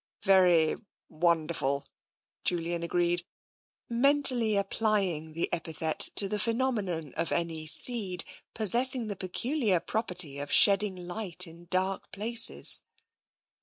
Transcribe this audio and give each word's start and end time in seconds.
""Very 0.23 0.77
wonderful," 1.09 1.85
Julian 2.43 2.81
agreed, 2.81 3.21
mentally 3.87 4.55
applying 4.57 5.33
the 5.33 5.47
epithet 5.53 6.09
to 6.15 6.27
the 6.27 6.39
phenomenon 6.39 7.13
of 7.13 7.31
any 7.31 7.67
seed 7.67 8.23
possessing 8.55 9.09
the 9.09 9.15
peculiar 9.15 9.79
property 9.79 10.39
of 10.39 10.51
shedding 10.51 10.95
light 11.07 11.45
in 11.45 11.65
dark 11.65 12.11
places. 12.11 12.81